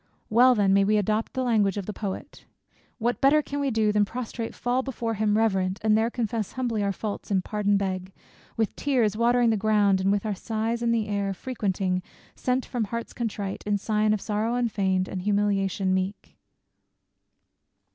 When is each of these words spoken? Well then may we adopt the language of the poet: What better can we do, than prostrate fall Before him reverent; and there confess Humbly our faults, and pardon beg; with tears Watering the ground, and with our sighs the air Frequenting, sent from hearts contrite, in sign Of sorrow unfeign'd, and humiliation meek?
Well 0.31 0.55
then 0.55 0.73
may 0.73 0.83
we 0.83 0.97
adopt 0.97 1.33
the 1.33 1.43
language 1.43 1.77
of 1.77 1.85
the 1.85 1.93
poet: 1.93 2.45
What 2.97 3.21
better 3.21 3.43
can 3.43 3.59
we 3.59 3.69
do, 3.69 3.91
than 3.91 4.03
prostrate 4.03 4.55
fall 4.55 4.81
Before 4.81 5.13
him 5.13 5.37
reverent; 5.37 5.79
and 5.83 5.95
there 5.95 6.09
confess 6.09 6.53
Humbly 6.53 6.81
our 6.81 6.91
faults, 6.91 7.29
and 7.29 7.43
pardon 7.43 7.77
beg; 7.77 8.11
with 8.57 8.75
tears 8.75 9.15
Watering 9.15 9.51
the 9.51 9.57
ground, 9.57 10.01
and 10.01 10.11
with 10.11 10.25
our 10.25 10.33
sighs 10.33 10.79
the 10.79 11.07
air 11.07 11.35
Frequenting, 11.35 12.01
sent 12.33 12.65
from 12.65 12.85
hearts 12.85 13.13
contrite, 13.13 13.63
in 13.67 13.77
sign 13.77 14.11
Of 14.11 14.21
sorrow 14.21 14.55
unfeign'd, 14.55 15.07
and 15.07 15.21
humiliation 15.21 15.93
meek? 15.93 16.35